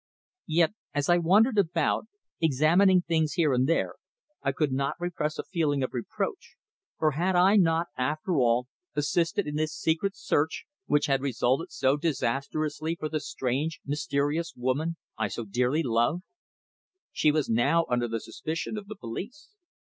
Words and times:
Yet, 0.47 0.71
as 0.95 1.09
I 1.09 1.19
wandered 1.19 1.59
about, 1.59 2.07
examining 2.41 3.03
things 3.03 3.33
here 3.33 3.53
and 3.53 3.69
there, 3.69 3.97
I 4.41 4.51
could 4.51 4.73
not 4.73 4.99
repress 4.99 5.37
a 5.37 5.43
feeling 5.43 5.83
of 5.83 5.93
reproach, 5.93 6.55
for 6.97 7.11
had 7.11 7.35
I 7.35 7.55
not, 7.57 7.89
after 7.95 8.31
all, 8.37 8.65
assisted 8.95 9.45
in 9.45 9.57
this 9.57 9.77
secret 9.77 10.15
search 10.17 10.65
which 10.87 11.05
had 11.05 11.21
resulted 11.21 11.71
so 11.71 11.97
disastrously 11.97 12.95
for 12.95 13.09
the 13.09 13.19
strange, 13.19 13.79
mysterious 13.85 14.55
woman 14.55 14.97
I 15.19 15.27
so 15.27 15.45
dearly 15.45 15.83
loved? 15.83 16.23
She 17.11 17.31
was 17.31 17.47
now 17.47 17.85
under 17.87 18.07
the 18.07 18.19
suspicion 18.19 18.79
of 18.79 18.87
the 18.87 18.95
police. 18.95 19.51